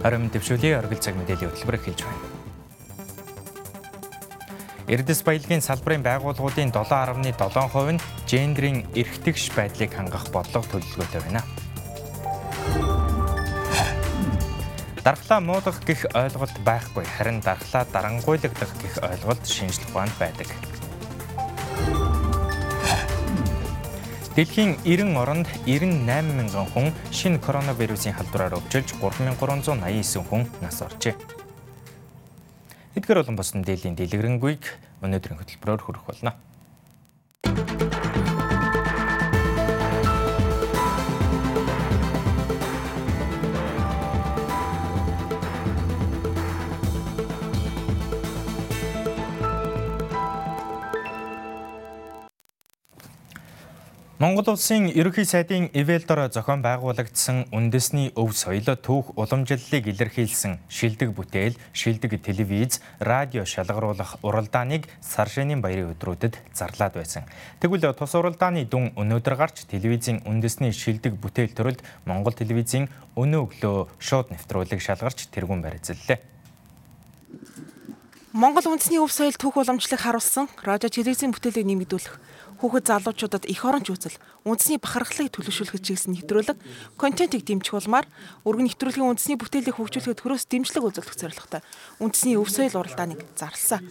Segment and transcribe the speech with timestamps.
[0.00, 2.24] Оройн дэвшүүлээ оргил цаг мэдээллийн хөтөлбөр эхэлж байна.
[4.90, 11.44] Эрдэс баялагын салбарын байгууллагуудын 7.7% нь гендерийн эрхтгш байдлыг хангах бодлого төлөвлөгөөтэй байна.
[15.04, 20.48] Дархлаа муудах гэх ойлголт байхгүй харин дархлаа дарангуйлагдах гэх ойлголт шинжлэх ухаанд байдаг.
[24.30, 31.18] Дэлхийн 90 оронд 98 мянган хүн шинэ коронавирусын халдвараар өвчилж 3389 хүн нас оржээ.
[32.94, 34.54] Эдгээр болон босны дээлийн дэлгэрэнгүй
[35.02, 36.38] өнөөдрийн хөтөлбөрөөр хүрэх болно.
[54.20, 61.56] Монгол улсын ерөнхий сайдын ивэлдор зохион байгуулагдсан үндэсний өв соёл түүх уламжлалыг илэрхийлсэн шилдэг бүтээл,
[61.72, 67.24] шилдэг телевиз, радио шалгаруулах уралдааныг саршины баярын өдрүүдэд зарлаад байсан.
[67.64, 73.88] Тэгвэл тус уралдааны дүн өнөөдөр гарч телевизийн үндэсний шилдэг бүтээл төрөлд Монгол телевизийн өнөө өглөө
[74.04, 76.20] шууд нэвтрүүлэг шалгарч тэргуун барьцлээ.
[78.36, 82.14] Монгол үндэсний өв соёл түүх уламжлалыг харуулсан радио телевизийн бүтээлийг нэмэгдүүлэх
[82.60, 86.58] хүүхэд залуучуудад эх оронч үзэл, үндэсний бахархлыг төлөвшүүлэхэд чиглэсэн нэвтрүүлэг,
[86.96, 88.08] контентыг дэмжих улмаар
[88.48, 91.60] өргөн нэвтрүүлгийн үндэсний бүтээлийг хөгжүүлэхэд хөрөөс дэмжлэг үзүүлэх зорилготой
[92.00, 93.84] үндэсний өв соёл уралдааныг зарласан.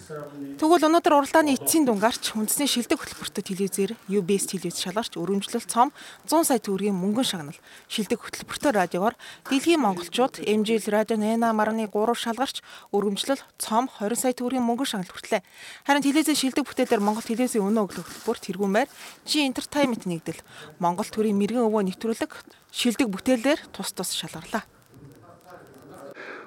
[0.57, 5.93] Тэгвэл өнөөдөр уралдааны эцсийн дүн гарч үндэсний шилдэг хөтөлбөртөд телевизээр UBS телевиз шалгарч өргөмжлөл цом
[6.25, 12.17] 100 сая төгрөгийн мөнгөн шагнал шилдэг хөтөлбөртөө радиогоор дэлхийн монголчууд MJL радио Нэна марны 3
[12.17, 15.45] шалгарч өргөмжлөл цом 20 сая төгрөгийн мөнгөн шагнал хүртлээ.
[15.85, 18.89] Харин телевизийн шилдэг бүтээлээр Монгол телевизийн өнөө өглөө хөтөлбөр тэргүүмээр
[19.27, 20.38] G Entertainment нэгдэл
[20.79, 22.31] Монгол төрийн мэрэгэн өвөө нэвтрүүлэг
[22.71, 24.63] шилдэг бүтээлээр тус тус шалгарлаа.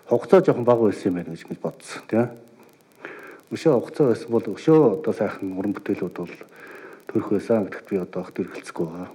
[0.08, 2.28] Хугацаа жоохон бага байсан юм байна гэж бодсон тийм.
[3.52, 6.34] Өшөө хугацаа байсан бол өшөө одоо сайхан уран бүтээлүүд бол
[7.08, 9.10] төрөх байсан гэдэгт би одоо их төрөлцөхгүй байгаа.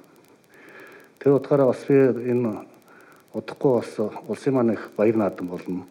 [1.19, 1.97] Тэр утгаараа бас би
[2.31, 2.65] энэ
[3.33, 3.91] удахгүй бас
[4.27, 5.85] улсын маань их баяр наадам болно.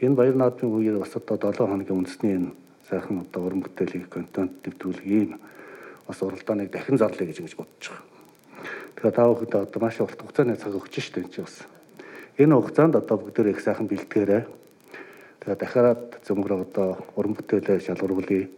[0.00, 2.52] Энэ баяр наадмын үеэр бас одоо 7 хоногийн үндэсний энэ
[2.88, 5.40] сайхан одоо уран бүтээлийг контент нэвтрүүлэг ийм
[6.06, 8.19] бас уралдааныг дахин зарлая гэж ингэж бодож байгаа.
[9.00, 11.64] Тэгэхээр та бүхэнд одоо маш урт хугацааны цаг өгч штэ энэ чинь бас.
[12.36, 14.44] Энэ хугацаанд одоо бүгдээ их сайхан бэлтгээрэй.
[15.40, 18.52] Тэгээ дахиад зөмгөр одоо уран бүтээлээ шалгаруулъя.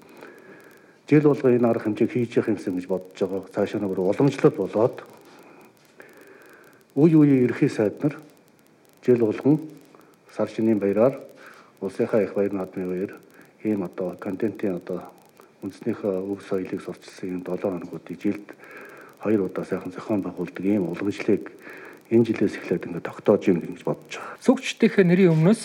[1.07, 3.55] Жил болго энэ арга хэмжээг хийж явах юмсан гэж бодож байгаа.
[3.55, 4.97] Цаашаа нэг уламжлал болоод
[6.99, 8.19] үе үеийн ерхий сайд нар
[9.07, 9.63] жил болгон
[10.35, 11.23] сар шинийн баяраар
[11.79, 13.15] улсынхаа их баяр наадмын үеэр
[13.63, 15.07] ийм одоо контентын одоо
[15.63, 18.47] үндэснийхээ өв соёлыг сурчилсан энэ 7 хоногуудыг жилд
[19.23, 21.55] хоёр удаа сайхан зохион байгуулдаг ийм уламжлалыг
[22.11, 24.43] энэ жилээс эхлээд ингээд тогтоож юм гэж бодож байгаа.
[24.43, 25.63] Сүгчдийнхээ нэрийн өмнөөс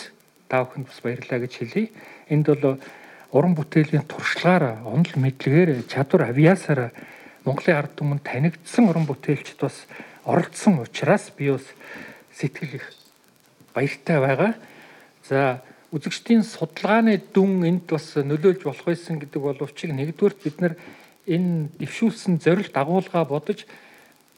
[0.48, 1.90] та бүхэнд бас баярлалаа гэж хэлье.
[2.30, 2.78] Энд бол
[3.34, 6.94] уран бүтээлийн туршлагаар, онол мэдлэгээр, чадвар авьяасаар
[7.44, 9.88] Монголын ард түмэнд танигдсан уран бүтээлчд бас
[10.24, 11.66] оролцсон учраас би бас
[12.36, 12.86] сэтгэл их
[13.74, 14.54] баяртай байгаа.
[15.28, 20.74] За үзэгчдийн судалгааны дүн энд бас нөлөөлж болох байсан гэдэг боловч нэгдүгээр бид нар
[21.28, 23.68] энэ дэвшүүлсэн зорилт агуулга бодож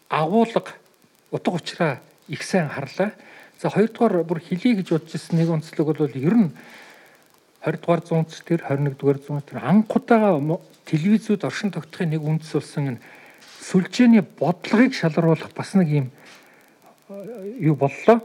[0.10, 0.74] агуулга
[1.32, 1.94] утга учраа
[2.28, 3.14] их сайн харлаа.
[3.62, 6.52] За хоёрдугаар бүр хилий гэж бодож ирсэн нэг онцлог бол ер нь
[7.62, 12.98] 20 дугаар зуунц тэр 21 дугаар зуунц тэр анхудаага телевизүүд оршин тогтохын нэг үндэс болсон
[12.98, 13.02] энэ
[13.62, 16.08] сүлжээний бодлогыг шалгаруулах бас нэг юм
[17.60, 18.24] юу боллоо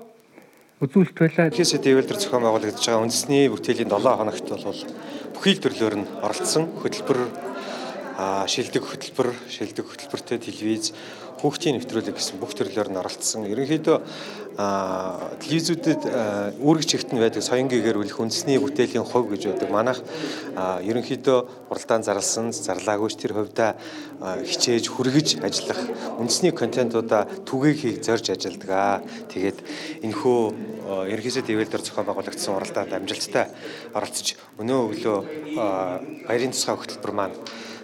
[0.80, 1.50] үзүүлэлт байлаа.
[1.50, 4.80] Хийсэ дэвэлдэр зохион байгуулагдаж байгаа үндэсний бүтээлийн 7 хоногт бол
[5.34, 6.64] бүхий л төрлөөр нь оролцсон.
[6.78, 7.18] Хөтөлбөр
[8.14, 10.94] шилдэг хөтөлбөр, шилдэг хөтөлбөртэй телевиз,
[11.44, 13.44] хүүхдийн нэвтрүүлэг гэсэн бүх төрлөөр нь оролцсон.
[13.50, 13.98] Ерөнхийдөө
[14.54, 16.02] телевизүүдэд
[16.62, 19.68] үүрэг чигт нь байдаг соёнгийн гэрүүлэх үндэсний бүтээлийн хувь гэж байдаг.
[19.68, 19.98] Манайх
[20.54, 23.74] ерөнхийдөө уралдаан зарласан, зарлаагүйч тэр хувьдаа
[24.46, 25.82] хичээж хүргэж ажиллах
[26.22, 29.02] үндэсний контентуудаа түгээх зорж ажилладаг.
[29.34, 29.58] Тэгээд
[30.06, 30.38] энэхүү
[31.12, 33.50] ерөнхийдөө дэвэлдэр зохион байгуулагдсан уралдаанд амжилттай
[33.90, 35.18] оролцож өнөө өглөө
[36.30, 37.36] баярын тусгай хөтөлбөр маань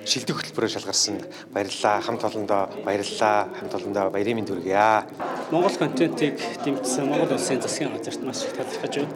[0.04, 1.20] шилдэг хөтөлбөрөөр шалгарсан
[1.52, 5.04] баярлалаа хамт олондоо баярлалаа хамт олондоо баярын мэнд хүргье.
[5.52, 9.14] Монгол контентыг дэмжсэн Монгол улсын засгийн газарт маш их талархаж байна.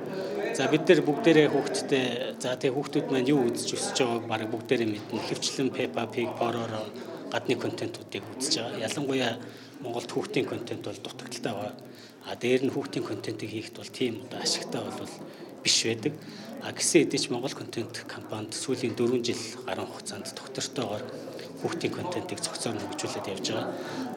[0.55, 2.05] За бид нар бүгдээрээ хүүхдтэй
[2.39, 5.27] за тэгээ хүүхдүүд маань юу үзэж өсөж байгааг баг бүгдээрээ мэднэ.
[5.27, 6.85] Хөвчлэн Peppa Pig, Pororo
[7.33, 8.85] гадны контентуудыг үзэж байгаа.
[8.87, 9.35] Ялангуяа
[9.83, 11.75] Монголд хүүхдийн контент бол дутагдaltaй байгаа.
[12.29, 15.13] А дээр нь хүүхдийн контентыг хийхэд бол тийм одоо ашигтай бол
[15.65, 16.13] биш байдаг.
[16.63, 21.05] А гисэн хэдий ч Монгол контент компанид сүүлийн 4 жил гаруй хугацаанд доктортойгоор
[21.61, 23.69] хүүхдийн контентыг цогцоор хөгжүүлээд явж байгаа.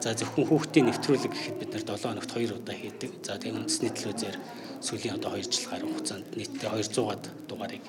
[0.04, 3.12] За зөвхөн хүүхдийн нэвтрүүлэг гэхэд бид нар 7 хоногт 2 удаа хийдэг.
[3.24, 4.38] За тэгээ үндэсний телевизээр
[4.84, 7.84] сүүлийн одоо 2 жил гаруй хугацаанд нийтдээ 200-аад дугаарыг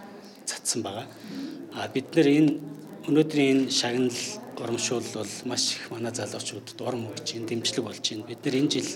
[0.46, 1.06] цацсан байгаа.
[1.74, 2.52] А бид нэр энэ
[3.06, 4.18] өнөөдрийн энэ шагнал
[4.58, 8.26] урамшуул бол маш их манай залуучуудад урам өгч дэмжлэг болж байна.
[8.26, 8.90] Бид нэр энэ жил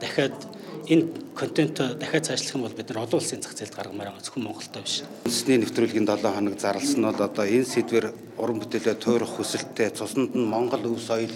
[0.00, 0.38] дахиад
[0.86, 1.04] энэ
[1.34, 4.82] контент дахиад цаашлах юм бол бид нар олон улсын зах зээлд гаргамаар байгаа зөвхөн Монголтой
[4.82, 5.02] биш.
[5.24, 8.06] Үндэсний нэвтрүүлгийн 7 хоног зарласан нь бол одоо энэ сэдвэр
[8.38, 11.32] уран бүтээлээ туурах хүсэлттэй цуснд нь Монгол өв соёл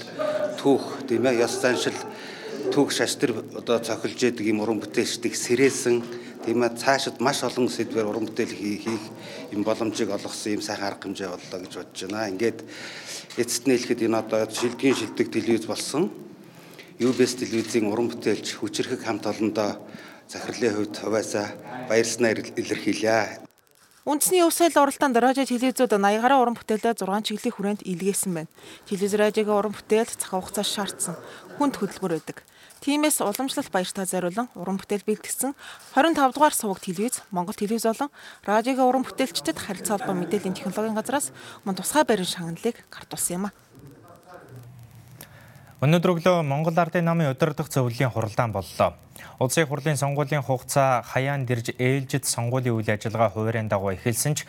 [0.60, 1.96] түүх тийм ээ ёс заншил
[2.70, 5.96] түүх шаштрыг одоо цохилж яадаг юм уран бүтээлчдийг сэрээсэн
[6.44, 8.86] тийм ээ цаашид маш олон сэдвэр уран бүтээл хийх
[9.50, 12.28] юм боломжийг олгосон юм сайхан арга хэмжээ боллоо гэж бодож байна.
[12.28, 12.58] Ингээд
[13.40, 16.27] эцэст нь хэлэхэд энэ одоо шилдгийн шилдэг телевиз болсон
[16.98, 19.78] UBS телевизийн уран бүтээлч хүчрхэг хамт олондоо
[20.26, 21.54] захирлын хувьд хуваасаа
[21.86, 23.38] баярснаа илэрхийлье.
[24.02, 28.50] Үндэсний өв соёл уралдаанд радио телевизүүд 80 гаруй уран бүтээлээ 6 чиглэлийн хүрээнд илгээсэн байна.
[28.90, 31.14] Телевиз радиогийн уран бүтээл цаг хугацаа шаардсан
[31.62, 32.42] хүнд хөдөлмөр байдаг.
[32.82, 35.54] Тиймээс уламжлалт баяртаа зориулан уран бүтээл бэлтгэсэн
[35.94, 38.10] 25 дугаар суваг телевиз, Монгол телевиз болон
[38.42, 41.30] радиогийн уран бүтээлчдэд харилцаа холбоо мэдээллийн технологийн газраас
[41.62, 43.67] мөн тусгай барин шагналыг гартуулсан юм а.
[45.78, 48.98] Өнөөдөр өглөө Монгол Ардын намын удирдах зөвлөлийн хуралдаан боллоо.
[49.38, 54.42] Улсын хурлын сонгуулийн хугацаа хаяан дэрж ээлжид сонгуулийн үйл ажиллагаа хуваарийн дагуу эхэлсэн ч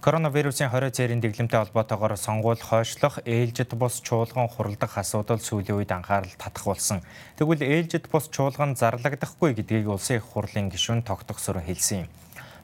[0.00, 6.32] коронавирусын 20 цэрийн дэглэмтэй холбоотойгоор сонгуул хойшлох ээлжид бус чуулган хуралдах асуудал сүүлийн үед анхаарал
[6.40, 7.04] татах болсон.
[7.36, 12.19] Тэгвэл ээлжид бус чуулган зарлагдахгүй гэдгийг улсын хурлын гишүүн тогтгосоор хэлсэн юм.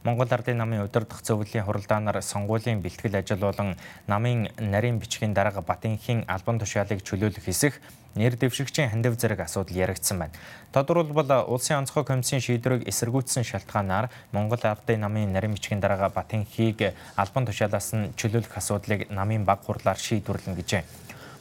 [0.07, 3.75] Монгол Ардын намын удирдах зөвлөлийн хуралдаанаар сонгуулийн бэлтгэл ажил болон
[4.07, 7.75] намын нарийн бичгийн дарга Батынхийн албан тушаалыг чөлөөлөх хэсэг
[8.15, 10.35] нэр дэвшигчийн хандив зэрэг асуудал яригдсан байна.
[10.71, 17.43] Тодорхойлбол улсын онцгой комиссийн шийдвэрийг эсэргүүцсэн шалтгаанаар Монгол Ардын намын нарийн бичгийн дарга Батынхийг албан
[17.43, 20.85] тушаалаас нь чөлөөлөх асуудлыг намын баг хурлаар шийдвэрлэн гэжээ.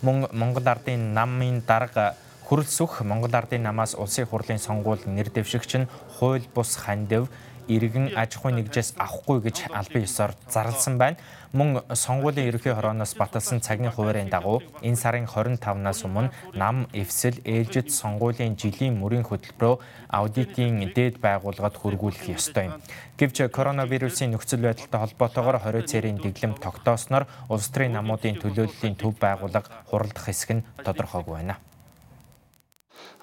[0.02, 2.18] Мөн Монгол Ардын намын дарга
[2.50, 7.30] хөрөлсөх Монгол Ардын намаас улсын хурлын сонгуул нэр дэвшигч нь хууль бус хандив
[7.68, 11.18] иргэн аж ахуйн нэгжээс авахгүй гэж албан ёсоор зарласан байна.
[11.56, 17.96] Мөн сонгуулийн ерөнхий хорооноос баталсан цагны хуваарийн дагуу энэ сарын 25-наас өмнө нам эвсэл ээлжид
[17.96, 19.80] сонгуулийн жилийн мөрийн хөтөлбөрөө
[20.12, 22.74] аудитын дээд байгууллагад хөргүүлэх ёстой юм.
[23.16, 29.72] Гэвч коронавирусын нөхцөл байдалтай холбоотойгоор 20 цэрийн дэглэм тогтоосноор улс төрийн намуудын төлөөллийн төв байгууллага
[29.88, 31.56] хуралдах хэсэг нь тодорхойгүй байна.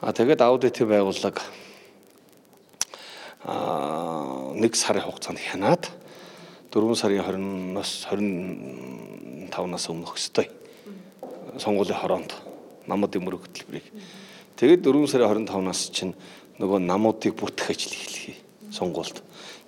[0.00, 1.44] А тэгээд аудитын байгууллага
[3.42, 5.90] нэг сарын хугацаанд хянаад
[6.70, 10.46] 4 сарын 20-наас 25-наас өмнөх өстой
[11.58, 12.30] сонгуулийн хороонд
[12.86, 13.86] намуудын мөрөг хөтөлбөрийг
[14.54, 16.14] тэгээд 4 сарын 25-наас чинь
[16.62, 18.38] нөгөө намуудыг бүртгэх ажил эхлэхий
[18.70, 19.18] сонгуульд.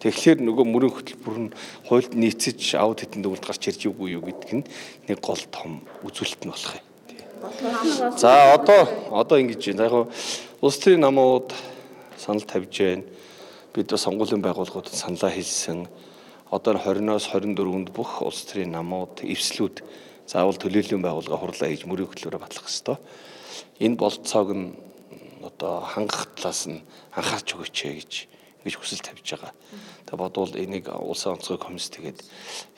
[0.01, 1.51] Тэгэхээр нөгөө мөрөн хөтөлбөр нь
[1.89, 4.65] хуульд нийцэж аудит хэдэн дүгнэлт гарч ирж үгүй юу гэдг нь
[5.09, 6.87] нэг гол том үзүүлэлт нь болох юм.
[8.17, 9.89] За одоо одоо ингэж байна.
[9.89, 9.95] Яг
[10.61, 11.53] улс төрийн намууд
[12.17, 13.05] санал тавьж байна
[13.75, 15.91] бид сонгуулийн байгууллагуудад саналаа хэлсэн
[16.55, 19.83] одоо 20-оос 24-нд бүх улс төрийн намууд эвслүүд
[20.31, 23.03] заавал төлөөллийн байгууллага хурлаа хийж мөрийн хөтөлбөрөөр батлах ёстой.
[23.83, 24.79] Энэ болцоог нь
[25.43, 26.87] одоо хангах талаас нь
[27.19, 28.13] анхаарч өгөөч гэж
[28.63, 29.53] гэж хүсэл тавьж байгаа.
[30.07, 32.23] Тэгээ бодвол энийг улсын онцгой комисс тэгээд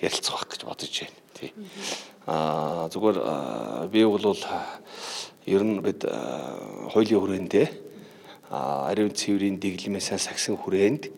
[0.00, 1.20] ярилцах гэж бодож байна.
[1.36, 1.52] Тий.
[2.26, 3.18] Аа зүгээр
[3.92, 4.24] би бол
[5.44, 6.08] ер нь бид
[6.90, 7.85] хуулийн хүрээндээ
[8.50, 11.10] ариун цэврийн дэглэмээс сагсан хүрээнд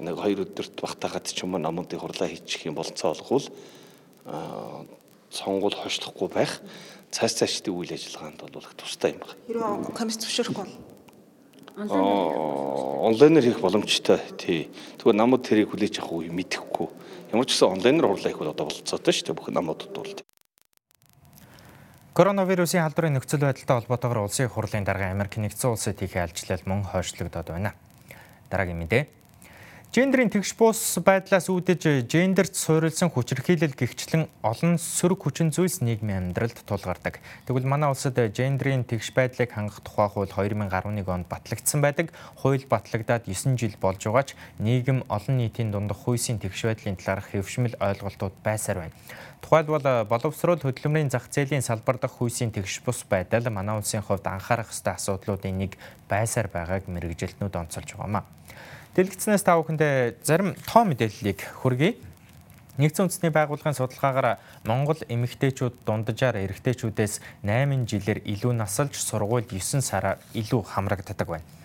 [0.00, 3.46] нэг хоёр өдөрт багтаагаад ч юм уу намуудын хурлаа хийчих юм болцоо олгвол
[5.30, 6.60] сонгуул хойшлохгүй байх
[7.12, 9.36] цааш цаашдын үйл ажиллагаанд бол их тустай юм байна.
[9.46, 10.92] Хэрэв комисс зөвшөөрөхгүй бол
[13.08, 14.68] онлайнаар хийх боломжтой тий.
[14.98, 16.88] Тэгвэл намууд тэрийг хүлээж авах үе мэдэхгүй.
[17.32, 20.12] Ямар ч гэсэн онлайнаар хурлаа хийх бол одоо болцоотой шүү дээ бүх намуудад бол.
[22.12, 27.48] Коронавирусын халдварын нөхцөл байдалтай холбоотойгоор улсын хурлын дарга Америк нэгдсэн улсад хийх альчлал мөн хойшлогдоод
[27.48, 27.72] байна.
[28.52, 29.21] Дараагийн мэдээ.
[29.92, 36.64] Гендерийн тэгш бус байдлаас үүдэж гендерт суурилсан хүчирхийлэл гихчлэн олон сөрөг хүчин зүйлс нийгмийн амьдралд
[36.64, 37.20] тулгардаг.
[37.44, 42.08] Тэгвэл манай улсад гендерийн тэгш байдлыг хангах тухай хууль 2011 онд батлагдсан байдаг.
[42.40, 44.32] Хууль батлагдаад 9 жил болж байгаа ч
[44.64, 48.96] нийгэм олон нийтийн дундах хүйсийн тэгш байдлын талаарх хэвшмэл ойлголтууд байсаар байна.
[49.44, 54.24] Тухайлбал э, боловсрол хөдөлмөрийн зах зээлийн салбар дахь хүйсийн тэгш бус байдал манай улсын хувьд
[54.24, 55.76] анхаарах ёстой асуудлуудын нэг
[56.08, 58.24] байсаар байгааг мэрэгжилтнүүд онцолж байгаамаа.
[58.92, 61.96] Дэлгэцнээс та бүхэндээ зарим тоо мэдээллийг хүргэе.
[62.76, 64.36] Нэгдсэн үндэсний байгууллагын судалгаагаар
[64.68, 71.61] Монгол эмэгтэйчүүд дунджаар эрэгтэйчүүдээс 8 жилээр илүү насалж сургуульд 9 сараар илүү хамрагддаг байна.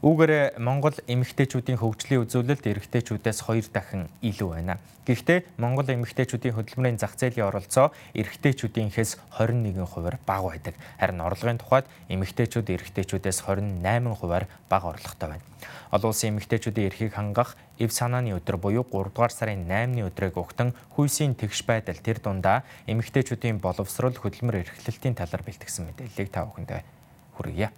[0.00, 4.80] Үүгээр Монгол эмэгтэйчүүдийн хөгжлийн үзүүлэлт эрэгтэйчүүдээс хоёр дахин илүү байна.
[5.04, 10.80] Гэхдээ Монгол эмэгтэйчүүдийн хөдөлмөрийн зах зээлийн оролцоо эрэгтэйчүүдийнхээс 21%-аар бага байдаг.
[10.96, 15.44] Харин орлогын тухайд эмэгтэйчүүд эрэгтэйчүүдээс 28%-аар бага орлоготой байна.
[15.92, 20.72] Олон улсын эмэгтэйчүүдийн эрхийг хангах эв санааны өдөр буюу 3 дугаар сарын 8-ны өдрийг угтан
[20.96, 26.80] хүйсийн тэгш байдал тэр дундаа эмэгтэйчүүдийн боловсрол хөдөлмөр эрхлэлтийн талаар бэлтгэсэн мэдээллийг та бүхэндээ
[27.36, 27.68] хүргье.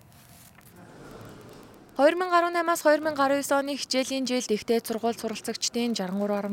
[1.93, 6.49] 2018-аас 2019 оны хичээлийн жилд ихтэй сургууль суралцагчдын 63.2%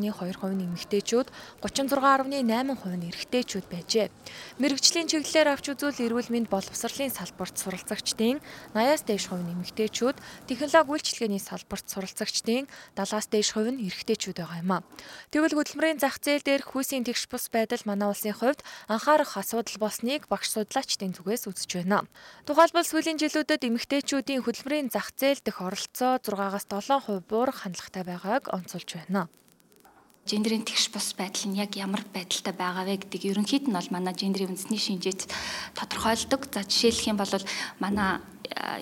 [0.51, 1.31] нь эмэгтэйчүүд,
[1.63, 4.11] 36.8% нь эрэгтэйчүүд байжээ.
[4.59, 8.43] Мэргэжлийн чиглэлээр авч үзвэл эрүүл мэнд боловсролын салбарт суралцагчдын
[8.75, 10.19] 80-аас дээш хувь нь эмэгтэйчүүд,
[10.51, 12.67] технологи үйлчилгээний салбарт суралцагчдын
[12.99, 14.83] 70-аас дээш хувь нь эрэгтэйчүүд байгаа юм а.
[15.31, 18.59] Тэгвэл хөдөлмөрийн зах зээл дээрх хүйсийн тэгш бус байдал манай улсын хувьд
[18.91, 22.03] анхаарах асуудал болсныг багш судлаачдын зүгээс үзэж байна.
[22.43, 28.97] Тухайлбал сүүлийн жилүүдэд эмэгтэйчүүдийн хөдөлмөрийн зах зээл зээлдэх оролцоо 6-аас 7% буурах хандлагатай байгааг онцолж
[28.97, 29.29] байна
[30.25, 34.13] гендрийн тэгш бус байдал нь яг ямар байдалтай байгаа вэ гэдэг ерөнхийд нь бол манай
[34.13, 35.25] гендрийн үндэсний шинжээт
[35.73, 36.45] тодорхойлдог.
[36.53, 37.33] За жишээлх юм бол
[37.81, 38.21] манай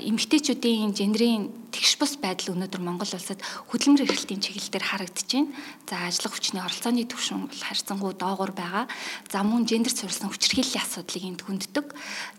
[0.03, 5.51] эмэгтэйчүүдийн гендрийн тэгш бус байдал өнөөдөр Монгол улсад хөдөлмөр эрхлэлтийн чиглэлээр харагдаж байна.
[5.89, 8.85] За ажиллах хүчний оролцооны түвшин бол харьцангуй доогуур байгаа.
[9.31, 11.85] За мөн гендер суурилсан хүчирхийллийн асуудлыг энд хүнддэг.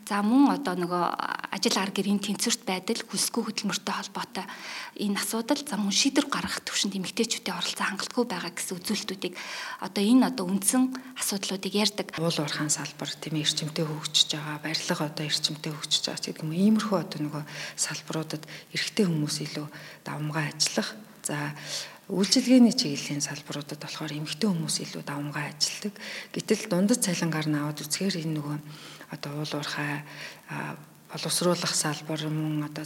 [0.09, 1.05] За мөн одоо нөгөө
[1.53, 4.47] ажил ар гэрийн тэнцвэрт байдал хүлсгүй хөдөлмөртэй холбоотой
[4.97, 9.35] энэ асуудал за мөн шийдвэр гаргах түвшинд эмэгтэйчүүдийн оролцоо хангалтгүй байгаа гэсэн үзүүлэлтүүдийг
[9.85, 12.17] одоо энэ одоо үндсэн асуудлуудыг ярьдаг.
[12.17, 16.53] Уул уурхаан салбар тийм эрчимтэй хөгжиж байгаа, барилга одоо эрчимтэй хөгжиж байгаа гэдэг юм.
[16.57, 17.43] Иймэрхүү одоо нөгөө
[17.77, 19.67] салбаруудад эрэгтэй хүмүүс илүү
[20.09, 20.97] давмгай ажиллах.
[21.23, 21.53] За
[22.09, 25.95] үйлчилгээний чиглэлийн салбаруудад болохоор эмэгтэй хүмүүс илүү давмгай ажилладаг.
[26.33, 28.57] Гэтэл дундад цалингаар нь аваад үзэхээр энэ нөгөө
[29.13, 30.05] одоо уул уурхай
[31.13, 32.85] боловсруулах салбар мөн одоо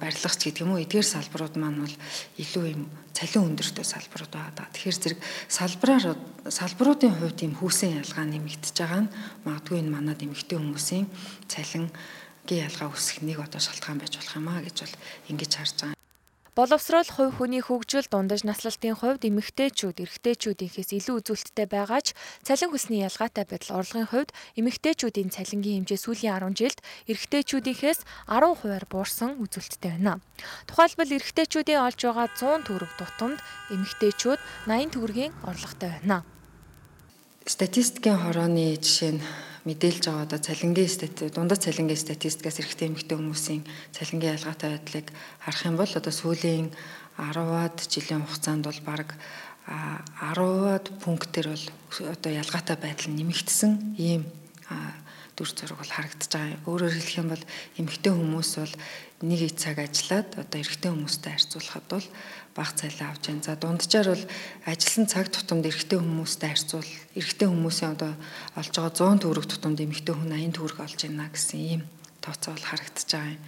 [0.00, 1.96] барилгач гэдэг юм уу эдгээр салбарууд маань бол
[2.36, 2.82] илүү юм
[3.16, 4.68] цалин өндөртэй салбарууд байгаа.
[4.76, 6.16] Тэгэхээр зэрэг салбараар
[6.48, 9.12] салбаруудын хувьд юм хүүсэн ялгаа нэмэгдэж байгаа нь
[9.48, 11.08] магадгүй энэ манад эмэгтэй хүмүүсийн
[11.48, 11.88] цалин
[12.48, 14.94] гийн ялгаа үүсэх нэг одоо шалтгаан байж болох юм аа гэж бол
[15.30, 15.96] ингэж харж байгаа.
[16.56, 22.16] Боловсрол хувь хүний хөгжил дундаж наслалтын хувьд эмэгтэйчүүд эрэгтэйчүүдийнхээс илүү үзүүлэлттэй байгаа ч
[22.48, 26.80] цалин хөлсний ялгаатай байдал орлогын хувьд эмэгтэйчүүдийн цалингийн хэмжээ сүүлийн 10 жилд
[27.12, 28.00] эрэгтэйчүүдийнхээс
[28.32, 30.24] 10 хувиар буурсан үзүүлэлттэй байна.
[30.64, 33.38] Тухайлбал эрэгтэйчүүдийн олж байгаа 100 төгрөг тутамд
[33.76, 36.24] эмэгтэйчүүд 80 төгрөгийн орлоготой байна.
[37.46, 39.22] Статистикийн хорооны жишээ нь
[39.70, 43.62] мэдээлж байгаа одоо цалингийн стати дундад цалингийн статистикаас эрэгтэй эмэгтэй хүмүүсийн
[43.94, 45.06] цалингийн ялгаатай байдлыг
[45.46, 46.74] харах юм бол одоо сүүлийн
[47.14, 49.14] 10-аад жилийн хугацаанд бол баг
[49.70, 51.66] 10-аад пунктээр бол
[52.10, 54.26] одоо ялгаатай байдал нэмэгдсэн ийм
[55.36, 56.64] дүр зураг бол харагдаж байгаа.
[56.64, 57.44] Өөрөөр хэлэх юм бол
[57.76, 58.74] эмэгтэй хүмүүс бол
[59.20, 62.06] нэг цаг ажиллаад одоо эрэгтэй хүмүүстэй харьцуулахад бол
[62.56, 63.44] бага цалин авч байна.
[63.44, 64.24] За дунджаар бол
[64.64, 68.12] ажилласан цаг тутамд эрэгтэй хүмүүстэй харьцуул эрэгтэй хүмүүсийн одоо
[68.56, 71.82] олж байгаа 100 төгрөг тутамд эмэгтэй хүн 80 төгрөг олж байна гэсэн ийм
[72.24, 73.42] тооцоо бол харагдаж байгаа юм.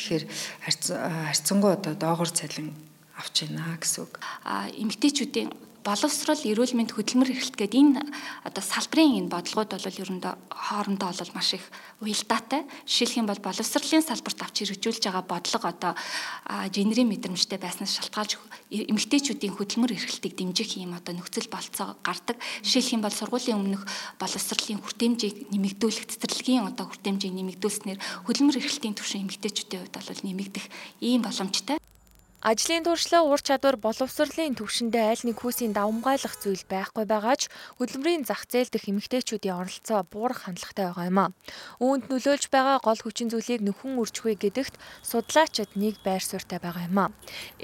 [0.00, 0.24] Тэгэхээр
[0.64, 2.72] харьцангуй одоо доогор цалин
[3.20, 4.16] авч байна гэсэн үг.
[4.48, 5.52] А эмэгтэйчүүдийн
[5.84, 8.00] боловсрол эрүүл мэнд хөдөлмөр эрхлэлт гэдэг энэ
[8.48, 11.64] одоо салбарын энэ бодлогод бол ерөндөө хоорондоо бол маш их
[12.00, 12.64] уялдаатай.
[12.88, 15.92] Жишээлх юм бол боловсролын салбарт авч хэрэгжүүлж байгаа бодлого одоо
[16.72, 18.40] генерийн мэдрэмжтэй байснаас шалтгаалж
[18.72, 22.40] эмэгтэйчүүдийн хөдөлмөр эрхлэлтийг дэмжих юм одоо нөхцөл болцоо гардаг.
[22.64, 23.84] Жишээлх юм бол сургуулийн өмнөх
[24.16, 30.64] боловсролын хүртээмжийг нэмэгдүүлэх цэцэрлэгийн одоо хүртээмжийг нэмэгдүүлснээр хөдөлмөр эрхлэлтийн түвшин эмэгтэйчүүдийн хувьд бол нэмэгдэх
[31.04, 31.83] ийм боломжтой.
[32.44, 37.48] Ажлын туршлага, ур чадвар, боловсролын төвшөндөө аль нэг хүүсийн давмгайлах зүйл байхгүй байгаа ч
[37.80, 41.32] хөдөлмөрийн зах зээл дэх эмэгтэйчүүдийн оролцоо буурах хандлагатай байгаа юм а.
[41.80, 46.98] Үүнд нөлөөлж байгаа гол хүчин зүйлийг нөхөн үржихгүй гэдэгт судлаачид нэг байр суурьтай байгаа юм
[47.00, 47.06] а.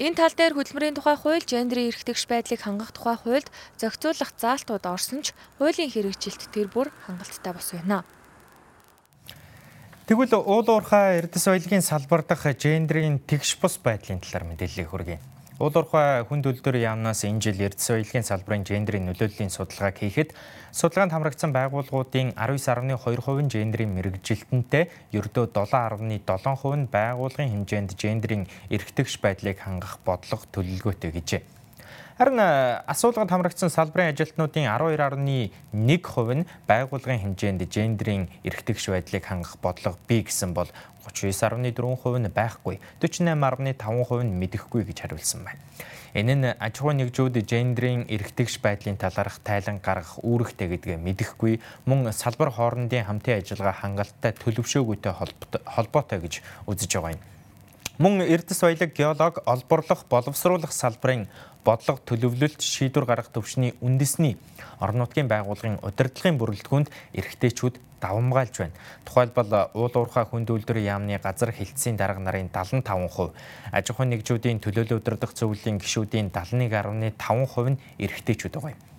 [0.01, 5.21] Энэ тал дээр хөдөлмөрийн тухай хууль, гендрийн эрхтгш байдлыг хангах тухай хуульд зохицуулах заалтууд орсон
[5.21, 8.01] ч хуулийн хэрэгжилт тэр бүр хангалттай бос байна.
[10.11, 15.23] Тэгвэл уул уурхай эрдэс соёлын салбар дахь гендрийн тэгш бус байдлын талаар мэдээлэл хүргэе.
[15.55, 20.35] Уул уурхай хүнд үлдэр яамнаас энэ жил эрдэс соёлын салбарын гендрийн нөлөөллийн судалгааг хийхэд
[20.75, 26.19] судалгаанд хамрагдсан байгууллагуудын 19.2% нь гендрийн мэрэгжилтэнтэй ердөө 7.7%
[26.75, 31.60] нь байгууллагын хэмжээнд гендрийн эрхтгш байдлыг хангах бодлого төлөвлөгөөтэй гэжээ.
[32.17, 40.21] Харин асуулганд хамрагдсан салбарын ажилтнуудын 12.1% нь байгууллагын хэмжээнд гендрийн эрхтгш байдлыг хангах бодлого бий
[40.21, 40.69] гэсэн бол
[41.09, 45.59] 39.4% нь байхгүй, 48.5% нь мэдэхгүй гэж хариулсан байна.
[46.13, 52.11] Энэ нь аж ахуй нэгжүүд гендрийн эрхтгш байдлын талаарх тайлан гаргах үүрэгтэй гэдгээ мэдэхгүй, мөн
[52.11, 55.13] салбар хоорондын хамтын ажиллагаа хангалттай төлөвшөөгүйтэй
[55.71, 57.23] холбоотой гэж үзэж байгаа юм.
[58.01, 61.29] Мөн эрдэс баялаг геолог олборлох боловсруулах салбарын
[61.65, 64.37] бодлого төлөвлөлт шийдвэр гаргах төвшний үндэсний
[64.81, 68.75] орон нутгийн байгууллагын удирдлагын бүрэлдэхүүнд эрэгтэйчүүд давамгайлж байна.
[69.05, 73.31] Тухайлбал уул уурхай хүнд үйлдвэрийн яамны газар хилцсийн дарга нарын 75%,
[73.71, 78.90] аж ахуйн нэгжүүдийн төлөөлөл удирдах зөвлөлийн гишүүдийн 71.5% нь эрэгтэйчүүд байгаа юм.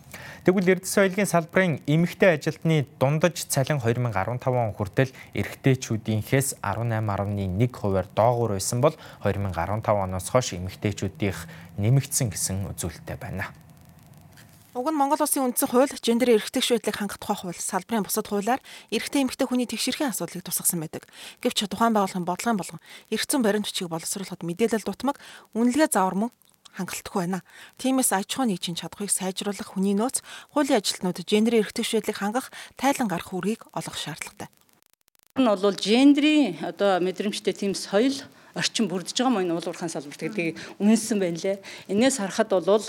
[0.42, 8.82] Тэгвэл Эрдэс соёлын салбарын эмэгтэй ажилтны дундаж цалин 2015 он хүртэл эрэгтэйчүүдийнхээс 18.1%-аар доогуур байсан
[8.82, 8.90] бол
[9.22, 11.46] 2015 оноос хойш эмэгтэйчүүдийнх
[11.78, 13.54] нэмэгдсэн гэсэн үзүүлэлттэй байна.
[14.74, 18.58] Уг нь Монгол Улсын үндсэн хууль гендерийн эрхтгч байдлыг хангах тухай хууль салбарын бусад хуулиар
[18.90, 21.06] эрэгтэй эмэгтэй хүний тэгшэрхийн асуудлыг тусгасан байдаг.
[21.38, 22.82] Гэвч тухайн байгууллагын бодлогын болгон
[23.14, 25.22] эрх зүйн баримт бичиг боловсруулахад мэдээлэл дутмаг
[25.54, 26.30] үнэлгээ заавар мөн
[26.76, 27.40] хангалтгүй байна.
[27.78, 32.48] Тиймээс аж ахуйн нэгжийн чадхыг сайжруулах хүний нөөц хуулийн ажилтнууд гендерийн эрхтгч байдлыг хангах
[32.80, 34.48] тайлан гарах үргийг олох шаардлагатай.
[35.36, 38.16] Энэ бол гендрийн одоо мэдрэмжтэй тийм соёл
[38.54, 41.56] орчин бүрдэж байгаа мөн уулуурхаан салбарт гэдгийг үнэлсэн байна лээ.
[41.88, 42.84] Энээс харахад бол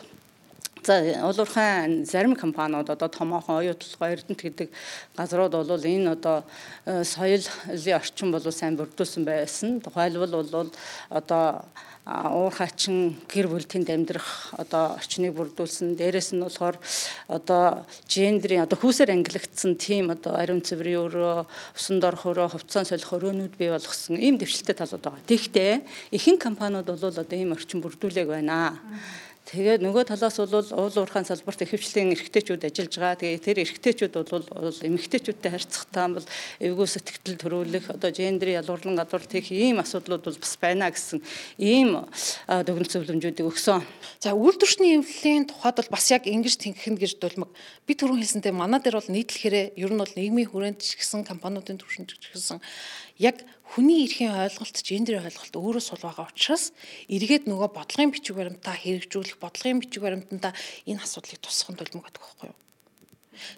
[0.84, 4.70] За уулуурхайн зарим компаниуд одоо томоохон оюутлогоо эрдэнэт гэдэг
[5.16, 6.44] газрууд бол энэ одоо
[6.86, 9.80] э, соёлын орчин бол сайн бүрдүүлсэн байсан.
[9.80, 10.72] Тухайлбал бол
[11.10, 11.64] одоо
[12.04, 15.96] уурхайчин гэр бүл тэнд амьдрах одоо орчныг бүрдүүлсэн.
[15.96, 16.76] Дээрээс нь болохоор
[17.32, 21.48] одоо гендрийн одоо хүүсээр ангилагдсан тийм одоо ариун цэврийн өрөө,
[21.80, 25.24] усан дор хөрөө, хувцас солих өрөөнүүд бий болгосон ийм дэвшилтэй талууд байгаа.
[25.32, 25.74] Тэгэхдээ
[26.12, 28.76] ихэнх компаниуд бол одоо ийм орчин бүрдүүлээг байна.
[29.44, 33.20] Тэгээд нөгөө талаас бол уул уурхайн салбарт ихэвчлэн эрэгтэйчүүд ажиллаж байгаа.
[33.20, 36.28] Тэгээд тэр эрэгтэйчүүд бол эмэгтэйчүүдтэй харьцахтаа бол
[36.64, 41.20] эвгүй сэтгэл төрүүлэх одоо гендрийн ялгуурлан гадуурлт хийх ийм асуудлууд бол бас байна гэсэн
[41.60, 42.08] ийм
[42.48, 43.84] дүгнэлт зөвлөмжүүдийг өгсөн.
[44.24, 47.52] За үйлдвэрчний эвлэлийн тухайд бол бас яг ингэж тэнгэх гэж дулмаг.
[47.84, 51.84] Би түрүүн хэлсэнтэй манай дээр бол нийтлэхээр ер нь бол нийгмийн хүрээнд ч гэсэн компаниудын
[51.84, 52.64] төвшөнд ч гэсэн
[53.18, 56.74] яг хүний эрхийн ойлголт, гендрийн ойлголт өөрөө сул байгаа учраас
[57.10, 60.54] эргээд нөгөө бодлогын бичиг баримтаа хэрэгжүүлэх, бодлогын бичиг баримтанда
[60.86, 62.60] энэ асуудлыг тусгахын тулд мөгөдөг байхгүй юу?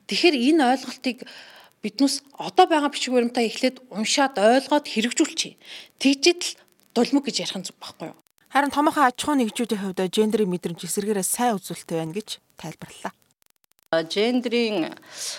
[0.08, 1.18] Тэгэхээр энэ ойлголтыг
[1.84, 5.60] биднээс одоо байгаа бичиг баримтаа эхлээд уншаад ойлгоод хэрэгжүүлчихье.
[6.00, 6.52] Тэгжээд л
[6.96, 8.18] дулмаг гэж ярих нь зүг байхгүй юу?
[8.52, 13.14] Харин томоохон аж ахуйн нэгжүүдийн хувьд гендрийн мэдрэмж эсэргээрээ сайн үзүүлэлттэй байна гэж тайлбарлалаа
[14.04, 14.92] гендрийн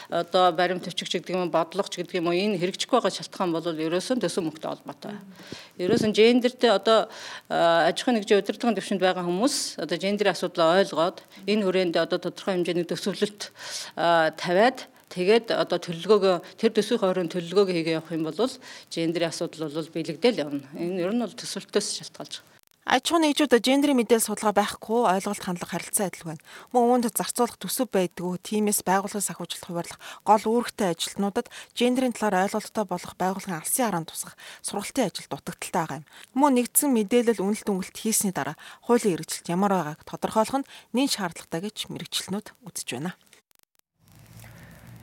[0.09, 3.67] одоо баримт төвчгч гэдэг юм бодлого ч гэдэг юм уу энэ хэрэгжихгүй байгаа шалтгаан бол
[3.67, 5.17] ерөөсөн төсөв мөнгөтэй холбоотой.
[5.77, 7.13] Ерөөсөн гендертэй одоо
[7.53, 12.57] аж ахуйн нэгжийн удирдлагын төвшөнд байгаа хүмүүс одоо гендрийн асуудлаа ойлгоод энэ хүрээнд одоо тодорхой
[12.57, 13.53] хэмжээний төсөвлөлт
[14.41, 18.53] тавиад тэгээд одоо төлөлгөөгөө тэр төсвийн хорон төлөлгөөгөө хийгээ явах юм бол
[18.91, 20.65] гендрийн асуудал бол биелэгдээл явна.
[20.75, 22.56] Энэ ер нь бол төсвөлтөөс шалтгаалж байгаа.
[22.87, 26.47] Аж ахуйн нэгжүүд гендерийн мэдээлэл судалгаа байхгүй ойлголт хандлага харилцаа адилгүй байна.
[26.71, 28.39] Мөн үүнд зарцуулах төсөв байдгүй.
[28.47, 34.39] Тиймээс байгууллагын санхүүжилт хуваарлах гол үүрэгтэй ажилтнуудад гендерийн талаар ойлголттой болох байгууллагын алсын хараанд тусах
[34.63, 36.07] сургалтын ажил дутагдaltaй байгаа юм.
[36.39, 38.55] Мөн нэгдсэн мэдээлэл үнэлт өнгөлт хийсний дараа
[38.87, 43.19] хуулийн хэрэгжилт ямар байгааг тодорхойлох нь нэн шаардлагатай гэж мэрэгчлэнүүд үзэж байна.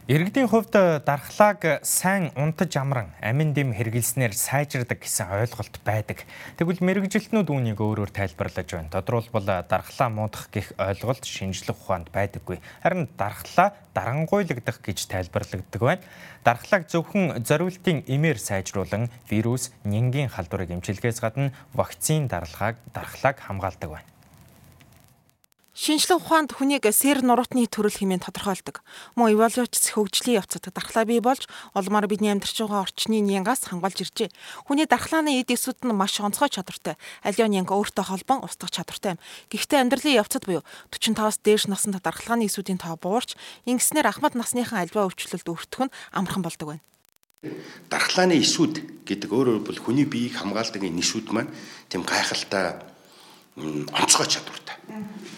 [0.03, 0.75] Иргэдийн хувьд
[1.07, 6.27] дархлааг сайн унтаж амран амин дэм хэрэгэлснээр сайжирдаг гэсэн ойлголт байдаг.
[6.59, 8.91] Тэгвэл мэрэгжилтнүүд үүнийг өөрөөр тайлбарлаж байна.
[8.91, 12.59] Тодорхойлбол дархлаа муудах гэх ойлголт шинжлэх ухаанд байдаггүй.
[12.83, 16.03] Харин дархлаа дарангуйлагдах гэж тайлбарлагддаг байна.
[16.43, 24.12] Дархлааг зөвхөн зориултын эмээр сайжруулан вирус, нингийн халдварыг эмчилгээс гадна вакцин дархлааг дархлааг хамгаалдаг байна.
[25.73, 28.85] Шинжлэх ухаанд хүнийг сэр нуруутны төрөл хэмээн тодорхойлдог.
[29.17, 34.29] Мөн эволюц хөгжлийн явцад дархлаа бий болж улмаар бидний амьдарч байгаа орчны нянгаас хамгаалж иржээ.
[34.69, 36.93] Хүний дархлааны эд эсүүд нь маш онцгой чадвартай.
[37.25, 39.21] Аливаа нянга өөртөө холбон устгах чадвартай юм.
[39.49, 40.61] Гэхдээ амьдралын явцад буюу
[40.93, 43.33] 45-аас дээш наснд дархлааны эсүүдийн тоо буурч
[43.65, 46.85] ингэснээр ахмад насныхан аливаа өвчлөлд өртөх нь амархан болдог байна.
[47.89, 51.49] Дархлааны эсүүд гэдэг өөрөөр бол хүний биеийг хамгаалдаг энэ эсүүд маань
[51.89, 52.92] тийм гайхалтай
[53.57, 54.77] онцгой чадвартай.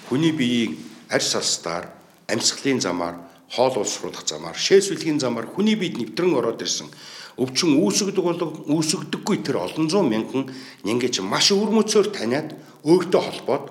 [0.10, 0.78] Хүний биеийг
[1.10, 1.92] арьс салстаар,
[2.28, 3.16] амьсгалын замаар,
[3.52, 6.90] хоол уусруулах замаар, шээс үлгийн замаар хүний биед нэвтрэн ороод ирсэн
[7.36, 10.48] өвчин үүсгдэг болов үүсгдэггүй тэр олон зуун мянган
[10.88, 12.56] ингэж маш өвөрмөцөөр таниад
[12.88, 13.66] өөртөө холбоод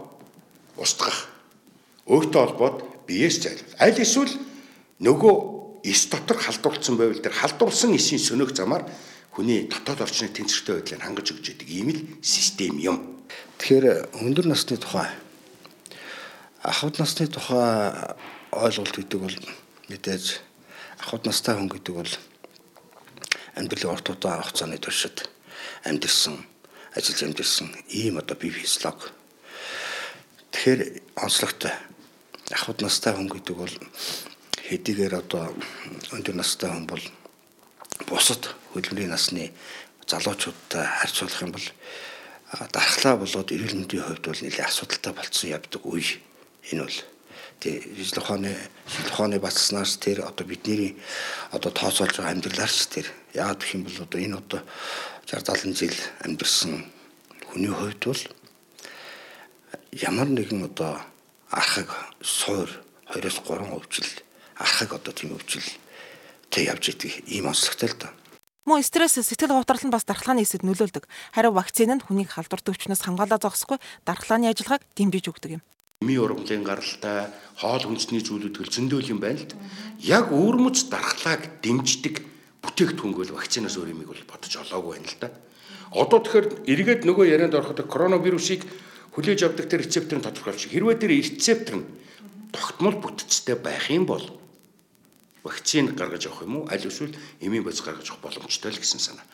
[0.76, 1.32] устгах.
[2.04, 2.76] Өөртөө холбоод
[3.08, 3.72] биеэс зайлуул.
[3.80, 4.36] Аль эсвэл
[5.00, 5.34] нөгөө
[5.88, 8.84] эс дотор халдварлсан байвал тэр халдварсан эсийн сөнөөх замаар
[9.32, 13.13] хүний дотоод орчны тэнцвэртэй байдлыг хангаж өгч яадаг ийм л систем юм.
[13.58, 15.08] Тэгэхээр өндөр насны тухай
[16.64, 17.92] ахуд насны тухай
[18.52, 19.36] ойлголт гэдэг бол
[19.88, 20.40] мэдээж
[21.04, 22.12] ахуд настай хүн гэдэг бол
[23.54, 25.28] амьдралын урт удаан хугацааны туршид
[25.84, 26.36] амьдэрсэн,
[26.96, 29.12] ажиллаж амьдэрсэн ийм одоо бие физиолог.
[30.52, 30.80] Тэгэхээр
[31.20, 31.72] онцлогтой
[32.50, 33.74] ахуд настай хүн гэдэг бол
[34.68, 35.52] хэдийгээр одоо
[36.12, 37.04] өндөр настай хүн бол
[38.08, 39.52] бусад хөдөлмөрийн насны
[40.08, 41.66] залуучуудтай харьцуулах юм бол
[42.54, 46.22] дархлаа болоод эрүүл мэндийн хувьд бол нэлээд асуудалтай болцсон явдаг үе.
[46.70, 46.98] Энэ бол
[47.60, 48.54] тий жижиг ухааны
[48.86, 50.96] жижиг ухааны батснаас тэр одоо бидний
[51.50, 54.60] одоо тооцоолж байгаа амьдралаарч тэр яагаад гэх юм бол одоо энэ одоо
[55.26, 56.72] 60 70 жил амьдэрсэн
[57.50, 58.22] хүний хувьд бол
[59.92, 61.00] ямар нэгэн одоо
[61.50, 61.88] архаг
[62.22, 62.68] суур
[63.14, 64.10] 2-3 өвчл
[64.58, 65.64] архаг одоо тийм өвчл
[66.50, 68.12] тэг явж идэг ийм онцлогтой л доо.
[68.64, 71.04] Мөн стресс, сэтгэл гутрал нь бас дархлааны эсэд нөлөөлдөг.
[71.36, 73.76] Харин вакцин нь хүнийг халдвар төвчнөөс хамгаалаа зогсохгүй
[74.08, 75.62] дархлааны ажиллагааг дэмжиж өгдөг юм.
[76.00, 77.28] Эми ургамлын гаралтай,
[77.60, 79.60] хоол хүнсний зүйлүүд хөл зөндөөл юм байна л да.
[80.00, 82.24] Яг өөрмөц дархлааг дэмждэг
[82.64, 85.28] бүтээгдэхүүнг бол вакцинаас өөр юмыг бол бодож олоогүй байна л да.
[85.92, 88.64] Одоо тэгэхээр эргээд нөгөө ярианд ороход коронавирусыг
[89.12, 91.88] хүлээж авдаг тэр рецептор нь тодорхойлж хэрвээ тэр рецептор нь
[92.48, 94.24] тогтмол бүтцтэй байх юм бол
[95.44, 99.24] вакцин гаргаж авах юм уу аль эсвэл эмийн бодис гаргаж авах боломжтой л гэсэн санаа.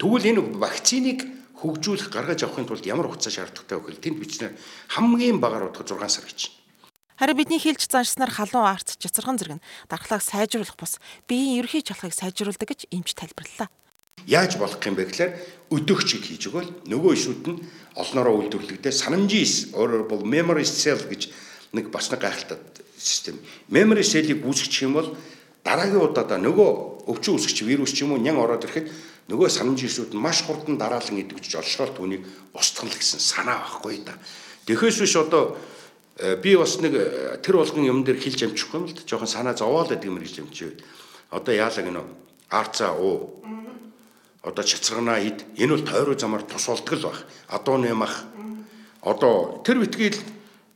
[0.00, 1.28] Тэгвэл энэ вакциныг
[1.60, 4.54] хөгжүүлэх гаргаж авахын тулд ямар хугацаа шаардлагатай вэ гэвэл тэнд бичнээр
[4.96, 6.40] хамгийн багаар бодоход 6 сар гэж.
[7.18, 12.14] Харин бидний хэлж заншснаар халуун арт цэцэрхэн зэрэг нь дархлааг сайжруулах бус биеийн ерхий чалхыг
[12.14, 13.68] сайжруулдаг гэж эмч тайлбарллаа.
[14.24, 15.32] Яаж болох юм бэ гэхээр
[15.74, 17.62] өдөгчийг хийж өгөөл нөгөө ишүүд нь
[17.98, 21.34] олноороо үйлдвэрлэгдээ санамжийн өөрөөр бол memory cell гэж
[21.74, 22.58] нэг бас нэг гайхалтай
[22.94, 23.38] систем.
[23.66, 25.08] Memory cell-ийг үүсгэх юм бол
[25.68, 26.70] дараагийн удаадаа нөгөө
[27.12, 28.88] өвчин үүсгэж вирус ч юм уу нян ороод ирэхэд
[29.28, 32.24] нөгөө санамжирсүүд нь маш хурдан дараалан идэвхж олшрол түүнийг
[32.56, 34.16] устгах гэсэн санаа байхгүй да.
[34.64, 35.60] Тэгэхээс биш одоо
[36.16, 39.04] э, би бас нэг э, тэр болгон юм дээр хэлж амжихгүй юм л да.
[39.04, 40.80] Жохон санаа зовоол гэдэг юм хэлж амжиж.
[41.28, 42.06] Одоо яалаа гинөө
[42.48, 43.44] арцаа уу.
[44.40, 45.44] Одоо чацгарнаа ид.
[45.60, 47.20] Энэ бол тойроо замаар тус болдог л баг.
[47.52, 48.24] Адуу нэмах.
[49.04, 50.16] Одоо тэр битгийл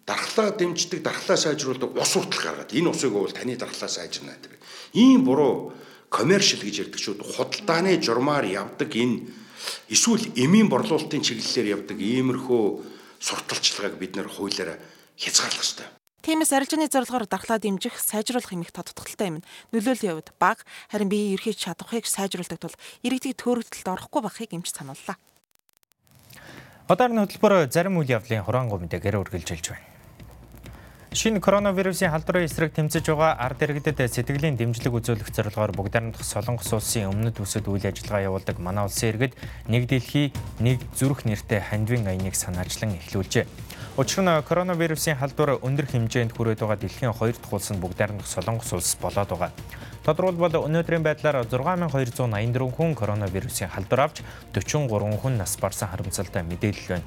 [0.04, 4.61] дархлаа дэмждэг, дархлаа сайжруулдаг ус уртал гаргаад энэ усыг бол таны дархлаа сайжирна гэдэг
[4.92, 5.72] ийм буруу
[6.12, 7.24] коммершл гэж ярьдаг шүү.
[7.24, 9.28] Худалдааны журмаар явдаг энэ
[9.88, 12.64] эсвэл эмийн борлуулалтын чиглэлээр явдаг иймэрхүү
[13.20, 14.76] сурталчилгааг бид нэр хуулиараа
[15.16, 15.86] хязгаарлах ёстой.
[16.22, 19.42] Тиймээс арилжааны зорилгоор дархлаа дэмжих, сайжруулах хэмжих тодтогдолтой юм.
[19.74, 25.18] Нөлөөллийн хувьд баг харин биеийн ерхий чадварыг сайжруулдаг тул иргэдийг төөрөгдөлд орохгүй байхыг эмч санууллаа.
[26.86, 29.91] Одоогийн хөтөлбөр зарим үйл явдлын хураангуй мэдээгээр үргэлжилж байна.
[31.12, 37.12] Шинэ коронавирусын халдварын эсрэг тэмцэж байгаа ард иргэдэд сэтгэлийн дэмжлэг үзүүлэх зорилгоор бүгдээрнх Солонгос улсын
[37.12, 39.36] өмнөд үсэд үйл ажиллагаа явуулдаг манай улсын иргэд
[39.68, 43.44] нэг дэлхий нэг зүрх нэртэй хандвин аяныг санаачлан эхлүүлжээ.
[44.00, 48.72] Учир нь коронавирусын халдвар өндөр хэмжээнд хүрээд байгаа дэлхийн хоёр дахь улс нь бүгдээрнх Солонгос
[48.72, 49.52] улс болоод байгаа.
[50.08, 54.24] Тодорхойлбол өнөөдрийн байдлаар 6284 хүн коронавирусын халдвар авч
[54.56, 54.88] 43
[55.20, 57.04] хүн нас барсан харамсалтай мэдээлэл байна.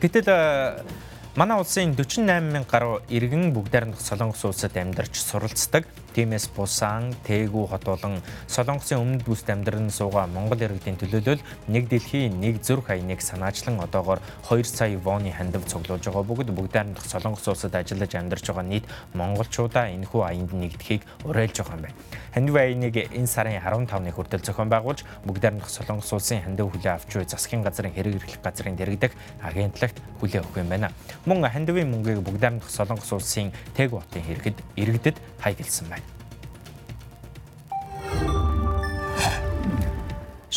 [0.00, 0.88] Гэтэл
[1.36, 5.86] Манай улсын 48 мянга гаруй иргэн бүгдээрнх Солонгос улсад амьдарч суралцдаг.
[6.14, 8.18] Тиймээс Бусан, Тээгүү хот болон
[8.50, 14.18] Солонгосын өмнөд бүст амьдран суугаа Монгол иргэдийн төлөөлөл нэг дэлхийн нэг зүрх аяныг санаачлан одоогоор
[14.50, 19.86] 2 сая воны хандив цуглуулж байгаа бөгөөд бүгдээрнх Солонгос улсад ажиллаж амьдарч байгаа нийт монголчуудаа
[19.94, 21.98] энэхүү аянд нэгдэхийг уриалж байгаа юм байна.
[22.34, 27.26] Хандив аяныг энэ сарын 15-ны хүртэл зохион байгуулж бүгдээрнх Солонгос улсын хандив хүлээ авч буй
[27.26, 30.90] засгийн газрын хэрэг эрхлэх газрын дэргэдэх агентлагт хүлээ өгөх юм байна.
[31.26, 36.09] Мөн хандивын мөнгийг бүгдээрнх Солонгос улсын Тэг хотын хэрэгэд иргэдэд хаягдсан байна.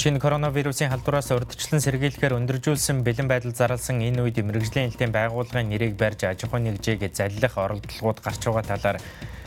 [0.03, 5.95] Шинэ коронавирусын халдвараас урдчлан сэргийлэхээр өндөржүүлсэн бэлэн байдал зарласан энэ үед мэрэгжлийн хэлтийн байгууллагын нэрийг
[5.95, 8.97] барьж аж ахуйн нэгжийг заллах оролдлогууд гарч байгаа талаар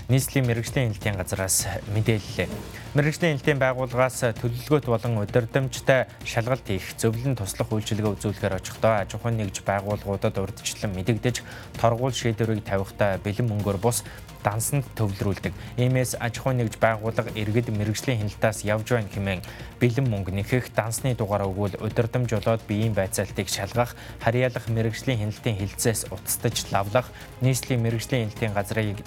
[0.09, 2.49] нийслэлийн мэрэгжлийн хэлтийн газраас мэдээллээ.
[2.95, 9.37] Мэрэгжлийн хэлтийн байгууллагаас төлөвлөгөөт болон удирдамжтай шалгалт хийх, зөвлөн туслах үйлчилгээ үзүүлэхээр очихдоо аж ахуйн
[9.42, 11.42] нэгж байгууллагуудад урдчлан мэдэгдэж
[11.77, 14.07] торгуул шийдвэрийг тавихтаа бэлэн мөнгөөр бус
[14.44, 15.53] дансанд төвлөрүүлдэг.
[15.77, 19.40] Иймээс аж ахуйн нэгж байгууллага иргэд мэрэгжлийн хяналтаас явж байна хэмээн
[19.81, 26.12] бэлэн мөнгө нэхэх дансны дугаар өгвөл удирдамж болоод биеийн байцаалтыг шалгах, харьяалах мэрэгжлийн хяналтын хилцээс
[26.14, 28.99] уцтаж лавлах, нийслэлийн мэрэгжлийн хяналтын газрыг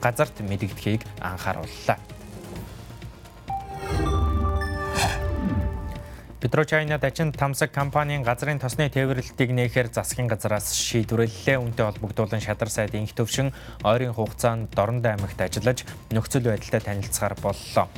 [0.00, 2.15] газарт мэдэгдэхийг анхаарууллаа.
[6.46, 11.58] Петрочайна дачин тамсаг компанийн газрын тосны тээвэрлэлтийг нээхээр засгийн газраас шийдвэрлэлээ.
[11.58, 13.50] Үүнтэй холбогдуулан шадар сайд инх төвшин
[13.82, 15.82] ойрын хугацаанд Дорнод аймагт ажиллаж
[16.14, 17.90] нөхцөл байдалтай танилцахаар боллоо.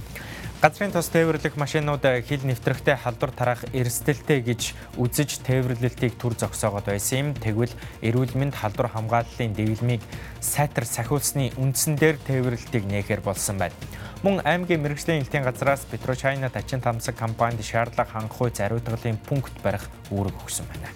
[0.64, 7.20] Газрын тос тээвэрлэх машинууд хил нэвтрэгтэй халдвар тараах эрсдэлтэй гэж үзэж тээвэрлэлтийг түр зогсоогоод байсан
[7.20, 7.28] юм.
[7.36, 10.00] Тэгвэл эрүүл мэнд халдвар хамгааллын дэглэмийг
[10.40, 13.76] сайтар сахиулсны үндсэн дээр тээвэрлэлтийг нээхээр болсон байна.
[14.18, 19.86] Мөн аймгийн мэрэгжлийн хэлтийн газраас Петрочайна тачин тамсаг компанид шаардлага хангах үе зариутгалын пункт барих
[20.10, 20.90] үүрэг өгсөн байна.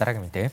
[0.00, 0.48] Дараагийн мэдээ.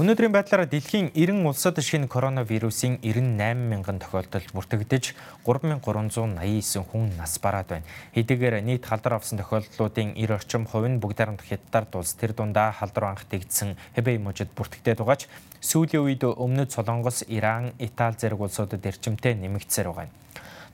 [0.00, 5.12] Өнөөдрийн байдлаараа дэлхийн 90 улсад шинэ коронавирусын 98 мянган тохиолдол бүртгэгдэж
[5.44, 7.84] 3389 хүн нас бараад байна.
[8.16, 13.12] Хэдийгээр нийт халдвар авсан тохиолдлуудын 90 орчим хувь нь бүгдээрээ хятадаар тулс тэр дундаа халдвар
[13.12, 15.28] анх тэгдсэн Хэбэй мужид бүртгэгдээд байгаач
[15.60, 20.16] сүүлийн үед өмнөд Солонгос, Иран, Итали зэрэг улсуудад эрчимтэй нэмэгдсээр байгаа юм.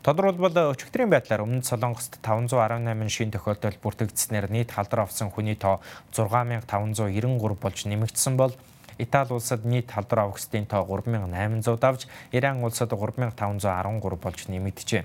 [0.06, 5.82] Тодорхойлбол өчигдрийн байдлаар өмнөд Солонгост 518 шин тохиолдол бүртгэгдснээр нийт халдвар авсан хүний тоо
[6.14, 8.54] 6593 болж нэмэгдсэн бол
[8.98, 15.04] Итали улсад нийт халдвар авахчдын тоо 3800 давж, Иран улсад 3513 болж нэмэгджээ.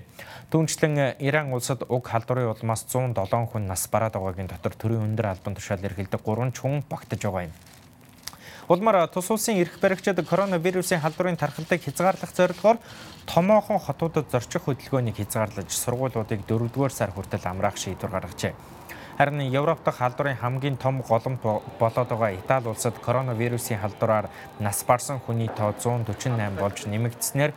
[0.50, 5.54] Түүнчлэн Иран улсад уг халдварын улмаас 107 хүн нас бараад байгаагийн дотор төрийн өндөр албан
[5.54, 7.54] тушаал эрхэлдэг 3 ч хүн багтаж байгаа юм.
[8.66, 12.78] Улмаар тус улсын эрх баригчид коронавирусын халдварын тархалтыг хязгаарлах зорилгоор
[13.30, 18.54] томоохон хотуудад зорчих хөдөлгөөнийг хязгаарлаж сургуулиудыг 4-р сар хүртэл амраах шийдвэр гаргажээ.
[19.18, 21.40] Харин Европ дахь халдварын хамгийн том голомт
[21.78, 24.26] болоод байгаа Итали улсад коронавирусын халдвараар
[24.58, 27.52] нас барсан хүний тоо 148 болж нэмэгдснээр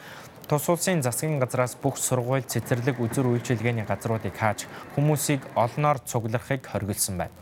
[0.47, 4.63] Тус улсын засгийн газраас бүх сургууль, цэцэрлэг, үзүр үйлчилгээний газруудыг хааж
[4.95, 7.35] хүмүүсийг олноор цугларахыг хориглосон байна.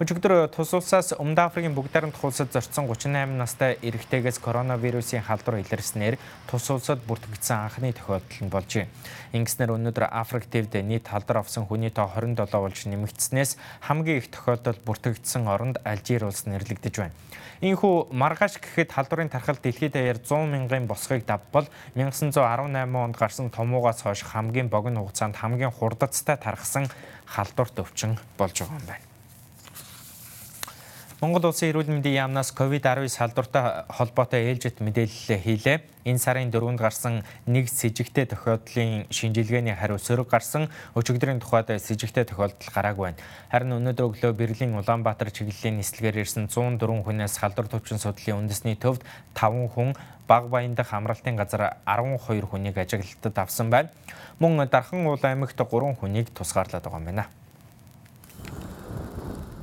[0.00, 6.16] Өчигдөр тус улсаас Өмнөд Африкийн бүгд найрамдах улсад зорцсон 38 настай эрэгтэйгээс коронавирусын халдвар илэрснээр
[6.48, 8.88] тус улсад бүртгэгдсэн анхны тохиолдол нь болжээ.
[9.36, 14.80] Ингэснээр өнөөдөр Африк төвд нийт халдвар авсан хүний тоо 27 болж нэмэгдснээс хамгийн их тохиолдол
[14.80, 17.12] бүртгэгдсэн оронд Алжир улс нэрлэгдэж байна.
[17.60, 21.68] Ийхүү маргааш гэхэд халдварын тархал дэлхийд даяар 100 мянган босхийг давбал
[22.00, 26.88] 1918 онд гарсан томуугаас хойш хамгийн богино хугацаанд хамгийн хурдацтай тархсан
[27.28, 29.11] халдварт өвчин болж байгаа юм байна.
[31.22, 35.78] Монгол улсын эрүүл мэндийн яамнаас COVID-19 салдвартай холбоотой ээлжит мэдээлэл хийлээ.
[36.02, 40.66] Энэ сарын 4-нд гарсан нэг с ิจ гтэй тохиолдлын шинжилгээний хариу сөрөг гарсан
[40.98, 43.22] өчигдрийн тухайд с ิจ гтэй тохиолдол гараагүй байна.
[43.54, 49.06] Харин өнөөдөр өглөө Берлин Улаанбаатар чиглэлийн нислэгээр ирсэн 104 хүнээс халдвар төвчин судлалын үндэсний төвд
[49.38, 49.94] 5 хүн
[50.26, 53.94] баг баян дахь амралтын газар 12 хүнийг ажиглалтад авсан байна.
[54.42, 55.70] Мөн Дархан уул аймагт 3
[56.02, 57.30] хүнийг тусгаарлаад байгаа юм байна.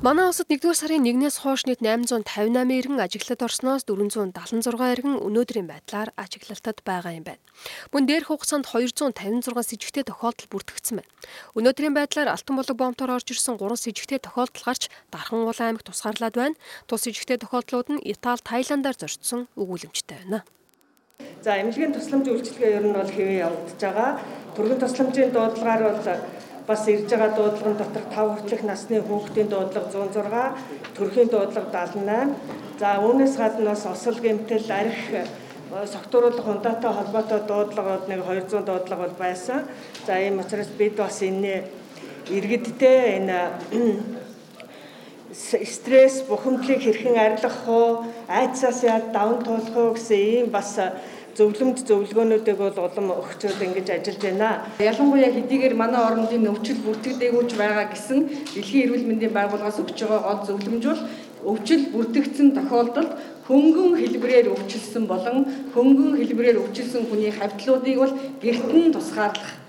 [0.00, 2.24] Манай улсад 1-р сарын 1-ээс хойш нийт 858
[2.72, 7.44] иргэн ажиглалт орсноос 476 иргэн өнөөдрийн байдлаар ажиглалтад байгаа юм байна.
[7.92, 11.12] Мөн дээрх хугацаанд 256 с сэжигтэй тохиолдол бүртгэгдсэн байна.
[11.52, 16.32] Өнөөдрийн байдлаар Алтан болог бомтоор орж ирсэн 3 сэжигтэй тохиолдол гарч Дархан улаан аймагт тусгаарлаад
[16.32, 16.56] байна.
[16.88, 20.48] Тус сэжигтэй тохиолдлууд нь Итали, Тайландаар зорчсон өгүүлэмжтэй байна.
[21.44, 24.10] За эмнэлгийн тусламж үйлчилгээ ер нь бол хэвээ явагдаж байгаа.
[24.56, 26.00] Түргэн тусламжийн дуудлагаар бол
[26.66, 32.34] бас ирж байгаа дуудлагын дотор 5 хүртэлх насны хүүхдийн дуудлага 106, төрхийн дуудлага 78.
[32.80, 35.24] За үүнээс гадна бас осол гэмтэл арх э,
[35.92, 39.64] согтууруулах ундаатай холбоотой дуудлагууд нэг 200 дуудлага бол байсан.
[40.06, 41.64] За ийм учраас бид бас энэ
[42.28, 43.38] иргэдтэй энэ
[45.74, 50.78] стресс бухимдлыг хэрхэн арилгах уу, айдсаас яад даван туулах уу гэсэн ийм бас
[51.38, 54.48] зөвлөмж зөвлөгөөнүүдийг бол улам өгчөөд ингэж ажиллаж байна.
[54.90, 58.18] Ялангуяа хэдийгээр манай орнуудын өвчл бүртгэдэггүйж байгаа гэсэн
[58.54, 61.02] Дэлхийн эрүүл мэндийн байгууллагаас өгч байгаа гол зөвлөмж бол
[61.50, 63.10] өвчл бүртгэгдсэн тохиолдолд
[63.48, 65.38] хөнгөн хэлбэрээр өвчлсөн болон
[65.74, 69.60] хөнгөн хэлбэрээр өвчлсөн хүний хавьтлуудыг бол гэрт нь тусгаарлах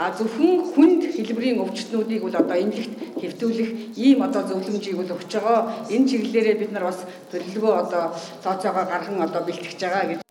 [0.00, 5.60] а зөвхөн хүнд хэлбэрийн өвчтнүүдийг бол одоо эмнэлэгт хэвтүүлэх ийм одоо зөвлөмжийг бол өгч байгаа.
[5.92, 8.04] Энэ чиглэлээрээ бид нар бас төлөвлөгөө одоо
[8.42, 10.29] цооцоогоо гарган одоо бэлтгэж байгаа гэж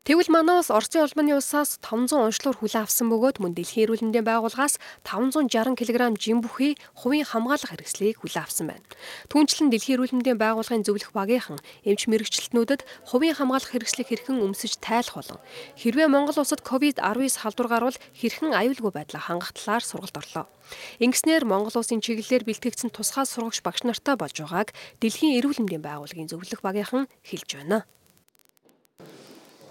[0.00, 4.24] Тэгвэл манай улс Оросын улманы улсаас 500 онцлогоор хүлээн авсан бөгөөд мөн дэлхийн эрүүл мэндийн
[4.24, 8.88] байгууллагаас 560 кг жин бүхий хувийн хамгаалах хэрэгслийг хүлээн авсан байна.
[9.28, 12.80] Түүнчлэн дэлхийн эрүүл мэндийн байгууллагын зөвлөх багийнхан эмч мэрэгчлэтнүүдэд
[13.12, 15.38] хувийн хамгаалах хэрэгслийг хэрхэн өмсөж тайлах болон
[15.76, 16.96] хэрвээ Монгол улсад COVID-19
[17.36, 20.48] халдвар гарвал хэрхэн аюулгүй байдлаа хангах талаар сургалт орлоо.
[20.96, 24.72] Ингэснээр Монгол улсын чиглэлээр бэлтгэгдсэн тусгай сургагч багш нартай болж байгааг
[25.04, 27.84] дэлхийн эрүүл мэндийн байгууллагын зөвлөх багийнхан хэлж байна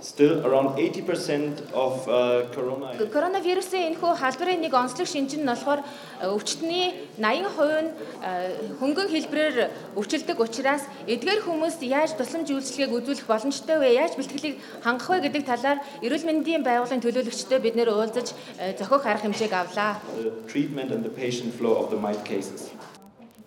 [0.02, 6.28] still around 80% of uh, corona Коронавирусын энэхүү халдварын нэг онцлог шинж нь болохоор э,
[6.32, 7.92] өвчтний 80% нь
[8.24, 9.58] э, хөнгөн хэлбэрээр
[10.00, 14.00] өвчлөдөг учраас эдгээр хүмүүс яаж тусламж үйлчилгээг үзүүлэх боломжтой вэ?
[14.00, 19.04] Яаж бэлтгэлийг хангах вэ гэдэг талаар эрүүл мэндийн байгууллагын төлөөлөгчтэй бид нэр уулзаж э, зохиох
[19.04, 20.00] арга хэмжээг авлаа.
[20.48, 22.72] Treatment and the patient flow of the mild cases.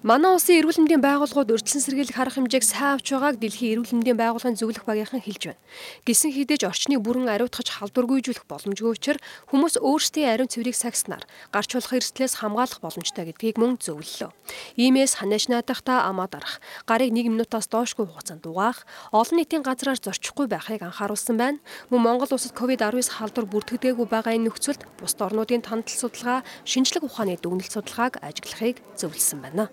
[0.02, 4.18] Манай улсын эрүүл мэндийн байгууллагууд урьдчилан сэргийлэх арга хэмжээг сайн авч байгааг дэлхийн эрүүл мэндийн
[4.18, 5.62] байгууллагын зөвлөх багийнхан хэлж байна.
[6.02, 9.22] Гисэн хідэж орчныг бүрэн ариутгах халдваргүйжүүлэх боломжгүй учраас
[9.54, 11.22] хүмүүс өөрсдийн ариун цэврийг сагснаар
[11.54, 14.34] гарч болох эрсдлээс хамгаалах боломжтой гэдгийг мөн зөвлөлөө.
[14.74, 18.82] Иймээс ханаач наадахта амаа дарах, гарыг 1 минутаас доошгүй хугацаанд угаах,
[19.14, 21.62] олон нийтийн газраар зорчихгүй байхыг анхааруулсан байна.
[21.94, 27.38] Мөн Монгол улсад COVID-19 халдвар бүртгэдэггүй байгаа энэ нөхцөлд бусад орнуудын тандал судалгаа, шинжлэх ухааны
[27.38, 29.70] дүгнэлт судалгааг ажиглахыг зөвлөсөн байна.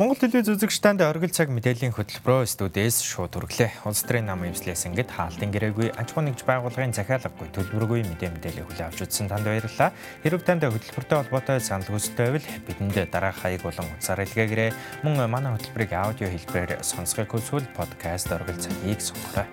[0.00, 3.84] Монгол телевиз үзэгчдэнд оргил цаг мэдээллийн хөтөлбөрөө студиэс шууд хүргэлээ.
[3.84, 8.64] Улс төрийн намын эвслээс ингээд хаалтын гэрээгүй аж ахуйн нэгж байгууллагын захиалгагүй төлбөргүй мэдээ мэдээлэл
[8.64, 9.92] хүлээн авч үзсэн танд баярлалаа.
[10.24, 14.72] Хэрв танд хөтөлбөртэй холбоотой санал хүсэлтэй байвал бидэнд дараах хаяг болон утсаар илгээгээрэй.
[15.04, 19.44] Мөн манай хөтөлбөрийг аудио хэлбэрээр сонсохыг хүсвэл подкаст оргил цагийг сонгорой.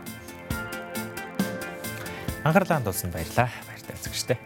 [2.48, 3.52] Анхаарлаа хандуулсанд баярлалаа.
[3.68, 4.40] Баяртай үзэгчтэй.